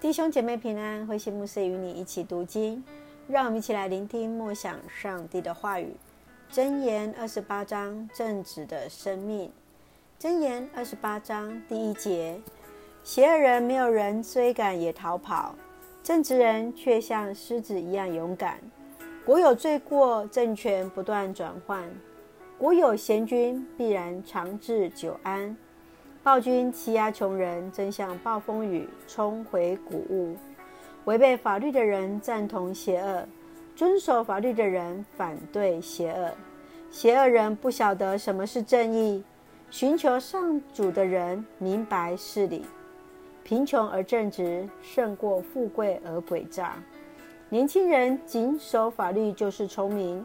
[0.00, 2.84] 弟兄姐妹平安，慧馨牧师与你一起读经，
[3.26, 5.92] 让我们一起来聆听默想上帝的话语。
[6.52, 9.50] 箴言二十八章，正直的生命。
[10.20, 12.40] 箴言二十八章第一节：
[13.02, 15.56] 邪恶人没有人追赶也逃跑，
[16.00, 18.60] 正直人却像狮子一样勇敢。
[19.26, 21.82] 国有罪过，政权不断转换；
[22.56, 25.56] 国有贤君，必然长治久安。
[26.22, 30.36] 暴君欺压穷人，正像暴风雨冲毁谷物。
[31.04, 33.26] 违背法律的人赞同邪恶，
[33.74, 36.30] 遵守法律的人反对邪恶。
[36.90, 39.24] 邪恶人不晓得什么是正义，
[39.70, 42.66] 寻求上主的人明白事理。
[43.42, 46.74] 贫穷而正直，胜过富贵而诡诈。
[47.48, 50.22] 年轻人谨守法律就是聪明，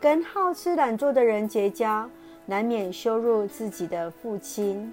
[0.00, 2.10] 跟好吃懒做的人结交，
[2.46, 4.92] 难免羞辱自己的父亲。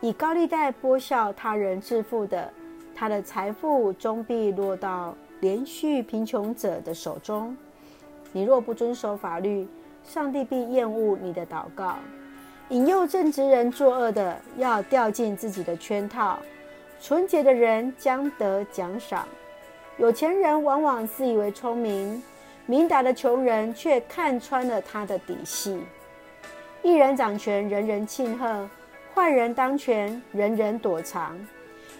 [0.00, 2.52] 以高利贷剥削他人致富的，
[2.94, 7.56] 他的财富终必落到连续贫穷者的手中。
[8.32, 9.66] 你若不遵守法律，
[10.04, 11.96] 上帝必厌恶你的祷告。
[12.68, 16.38] 引诱正直人作恶的，要掉进自己的圈套。
[17.00, 19.26] 纯洁的人将得奖赏。
[19.96, 22.22] 有钱人往往自以为聪明，
[22.66, 25.80] 明达的穷人却看穿了他的底细。
[26.82, 28.68] 一人掌权，人人庆贺。
[29.14, 31.36] 坏人当权，人人躲藏，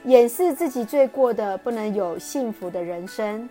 [0.04, 3.48] 掩饰自己罪过的，不能有幸福的人生；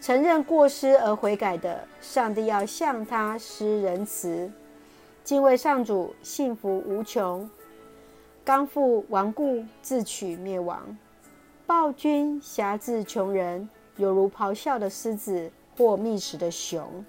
[0.00, 4.50] 承认过失而悔改的，上帝要向他施仁慈。
[5.22, 7.48] 敬畏上主，幸福无穷；
[8.44, 10.96] 刚愎顽固，自取灭亡。
[11.66, 17.04] 暴君挟制穷人，犹如咆哮的狮子或觅食的熊。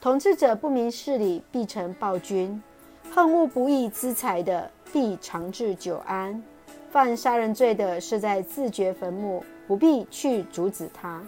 [0.00, 2.62] 统治者不明事理，必成暴君；
[3.10, 6.42] 恨恶不义之财的，必长治久安。
[6.90, 11.22] 犯杀人罪的是在自掘坟墓，不必去阻止他。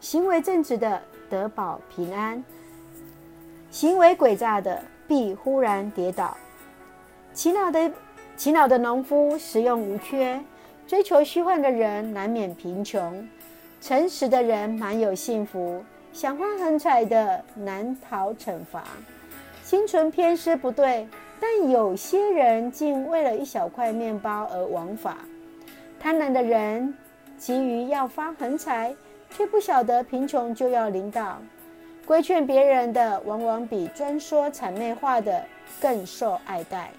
[0.00, 2.42] 行为正直的得保平安，
[3.70, 6.36] 行为诡诈的必忽然跌倒。
[7.34, 7.90] 勤劳的
[8.36, 10.40] 勤劳的农夫食用无缺，
[10.86, 13.26] 追求虚幻的人难免贫穷。
[13.80, 15.82] 诚实的人满有幸福，
[16.12, 18.84] 想花横财的难逃惩罚。
[19.66, 21.08] 心存偏私不对。
[21.40, 25.18] 但有些人竟为了一小块面包而枉法，
[25.98, 26.94] 贪婪的人
[27.36, 28.94] 急于要发横财，
[29.30, 31.42] 却不晓得贫穷就要领导。
[32.06, 35.44] 规劝别人的，往往比专说谄媚话的
[35.80, 36.92] 更受爱戴。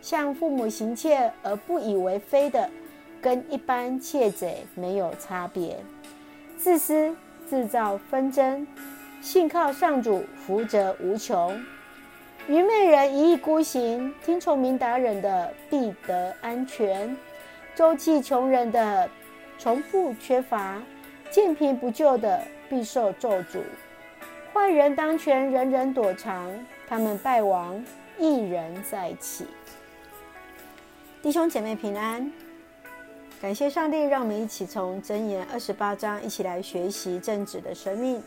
[0.00, 2.68] 向父母行窃而不以为非的，
[3.20, 5.76] 跟一般窃贼没有差别。
[6.56, 7.14] 自私
[7.48, 8.66] 制造纷争，
[9.24, 11.58] 信靠上主，福泽无穷。
[12.46, 17.08] 愚昧人一意孤行，听从明达人的必得安全；
[17.74, 19.08] 周济穷人的
[19.58, 20.78] 从不缺乏，
[21.30, 23.62] 见贫不救的必受咒诅。
[24.52, 26.50] 坏人当权，人人躲藏；
[26.86, 27.82] 他们败亡，
[28.18, 29.46] 一人再起。
[31.22, 32.30] 弟兄姐妹平安，
[33.40, 38.22] 感谢上帝，让我们一起从箴言二十八章一起来学习正直的生命。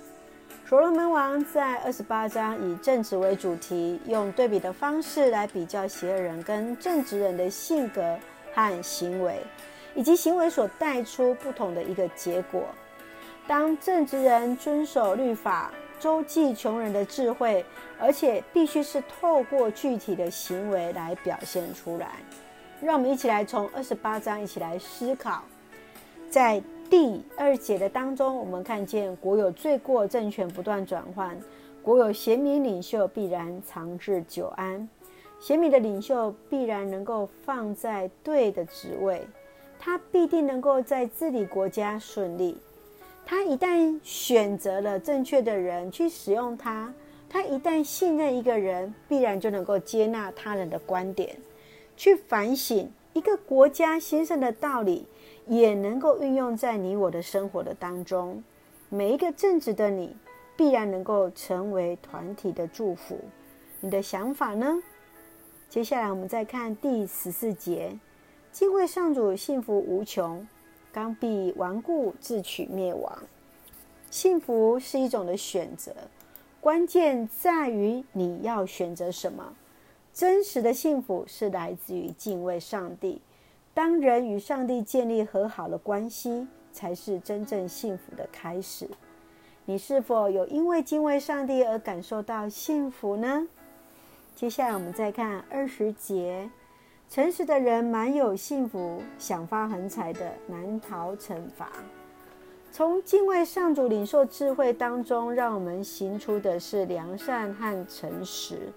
[0.68, 8.20] 所罗门王在二十八章以正直为主题，用对比的方式来比较邪恶人跟正直人的性格
[8.54, 9.40] 和行为，
[9.96, 12.66] 以及行为所带出不同的一个结果。
[13.48, 17.66] 当正直人遵守律法，周济穷人的智慧，
[17.98, 22.10] 而且必须是透过具体的行为来表现出来。
[22.82, 25.42] 让我们一起来从二十八章一起来思考，
[26.30, 26.62] 在。
[26.90, 31.36] 第二节的当中，我们看见国有罪过，政权不断转换；
[31.82, 34.88] 国有贤明领袖，必然长治久安。
[35.40, 39.22] 贤明的领袖必然能够放在对的职位，
[39.78, 42.58] 他必定能够在治理国家顺利。
[43.26, 46.94] 他一旦选择了正确的人去使用他，
[47.30, 51.36] 他一旦信任一个人，必然就能够接纳他人的观点，
[51.98, 55.06] 去反省一个国家兴盛的道理。
[55.48, 58.44] 也能够运用在你我的生活的当中，
[58.90, 60.16] 每一个正直的你，
[60.56, 63.20] 必然能够成为团体的祝福。
[63.80, 64.82] 你的想法呢？
[65.70, 67.98] 接下来我们再看第十四节：
[68.52, 70.46] 敬畏上主，幸福无穷；
[70.92, 73.24] 刚愎顽固，自取灭亡。
[74.10, 75.94] 幸福是一种的选择，
[76.60, 79.54] 关键在于你要选择什么。
[80.14, 83.22] 真实的幸福是来自于敬畏上帝。
[83.78, 88.90] 当人与上帝建立和好的关系，才是真正幸福的开始。
[89.66, 93.48] 你是否有因为敬畏上帝而感受到幸福呢？
[94.36, 96.50] 接下来我们再看二十节：
[97.08, 101.72] 诚实的人满有幸福，想发横财的难逃惩罚。
[102.72, 108.74] 从敬畏上主、领受智慧当中，让我们行出的是良善和诚实。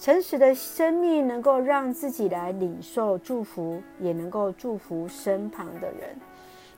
[0.00, 6.16] 诚实的生命能够让自己来领受祝福，也能够祝福身旁的人。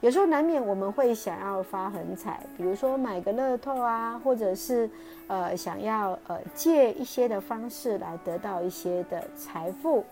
[0.01, 4.89] 有时候难免我们会想要发横财，比如说买个乐透啊，或者是
[5.27, 10.03] 呃想要呃借一些的方式来得到一些的财富。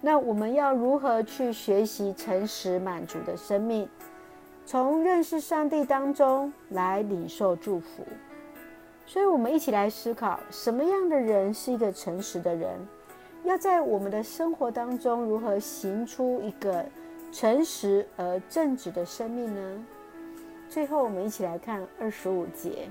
[0.00, 3.88] 那我们要如何去学习诚实满足的生命？
[4.64, 8.04] 从认识上帝当中来领受祝福。
[9.06, 12.70] 所以，我们一起来思考：什么样的人是一个诚实的人？
[13.44, 16.84] 要在我们的生活当中如何行出一个
[17.30, 19.84] 诚实而正直的生命呢？
[20.68, 22.88] 最后，我们一起来看二十五节：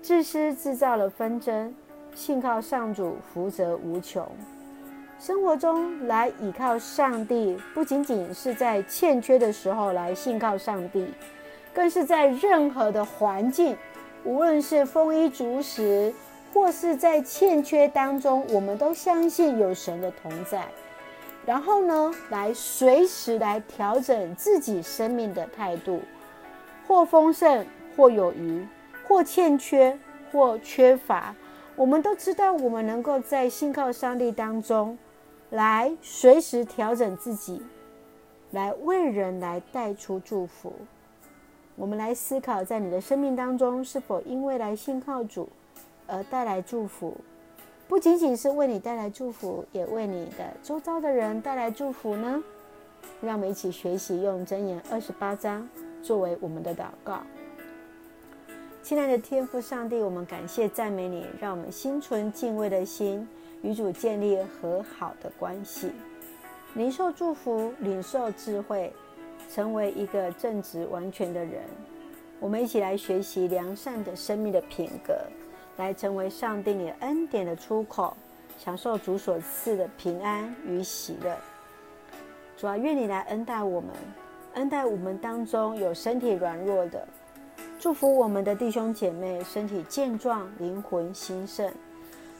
[0.00, 1.74] 自私制造了纷争，
[2.14, 4.24] 信靠上主，福泽无穷。
[5.18, 11.08] 生活中来倚靠上帝，不仅仅是在欠缺的时候来信靠上帝，
[11.72, 13.76] 更是在任何的环境，
[14.24, 16.12] 无论是丰衣足食，
[16.52, 20.66] 或是在欠缺当中，我们都相信有神的同在。
[21.46, 26.00] 然后呢，来随时来调整自己生命的态度，
[26.88, 27.66] 或丰盛，
[27.96, 28.66] 或有余，
[29.06, 29.98] 或欠缺，
[30.32, 31.34] 或缺乏，
[31.76, 34.96] 我们都知道，我们能够在信靠上帝当中。
[35.50, 37.62] 来随时调整自己，
[38.50, 40.72] 来为人来带出祝福。
[41.76, 45.48] 我们来思考，在你的生命当中，是否因为来信靠主
[46.06, 47.16] 而带来祝福？
[47.88, 52.42] 不仅仅是为你带来祝福，也为你的周遭的人带来祝福呢？
[53.20, 55.68] 让我们一起学习用箴言二十八章
[56.02, 57.22] 作为我们的祷告。
[58.82, 63.26] 亲爱的天父上帝，我们感谢赞美你，让我们心存敬畏的心。
[63.62, 65.90] 与主建立和好的关系，
[66.74, 68.92] 领受祝福，领受智慧，
[69.52, 71.62] 成为一个正直完全的人。
[72.40, 75.14] 我们一起来学习良善的生命的品格，
[75.76, 78.16] 来成为上帝你恩典的出口，
[78.58, 81.36] 享受主所赐的平安与喜乐。
[82.56, 83.90] 主啊，愿你来恩待我们，
[84.54, 87.06] 恩待我们当中有身体软弱的，
[87.78, 91.72] 祝福我们的弟兄姐妹身体健壮，灵魂兴盛。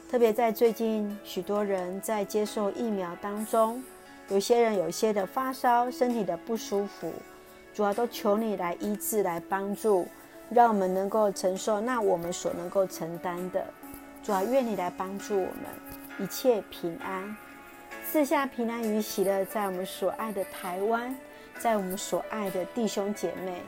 [0.09, 3.83] 特别在最近，许多人在接受疫苗当中，
[4.29, 7.13] 有些人有些的发烧，身体的不舒服，
[7.73, 10.07] 主要都求你来医治，来帮助，
[10.49, 13.63] 让我们能够承受那我们所能够承担的。
[14.23, 15.55] 主要愿你来帮助我们，
[16.17, 17.37] 一切平安，
[18.03, 21.15] 赐下平安与喜乐，在我们所爱的台湾，
[21.59, 23.61] 在我们所爱的弟兄姐妹，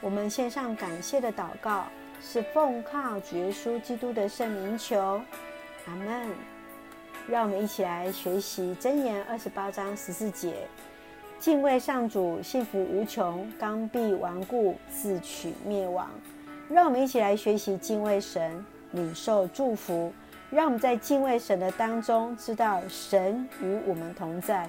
[0.00, 1.84] 我们献上感谢的祷告，
[2.22, 5.20] 是奉靠主耶稣基督的圣名求。
[5.86, 6.53] 阿门。
[7.26, 10.52] 让我们一起来学习箴言二十八章十四节：
[11.38, 16.10] 敬畏上主，幸福无穷；刚愎顽固，自取灭亡。
[16.68, 18.62] 让我们一起来学习敬畏神，
[18.92, 20.12] 领受祝福。
[20.50, 24.68] 让我们在敬畏神的当中，知道神与我们同在。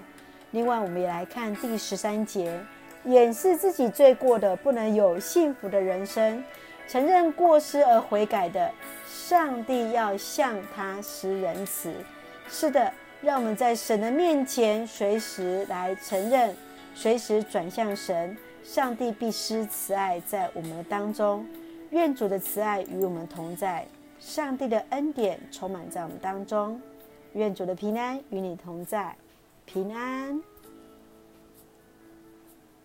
[0.52, 2.58] 另外，我们也来看第十三节：
[3.04, 6.42] 掩饰自己罪过的，不能有幸福的人生；
[6.88, 8.72] 承认过失而悔改的。
[9.08, 11.94] 上帝要向他施仁慈，
[12.48, 16.56] 是的，让我们在神的面前随时来承认，
[16.94, 21.46] 随时转向神，上帝必施慈爱在我们的当中。
[21.92, 23.86] 愿主的慈爱与我们同在，
[24.20, 26.80] 上帝的恩典充满在我们当中。
[27.34, 29.16] 愿主的平安与你同在，
[29.66, 30.42] 平安。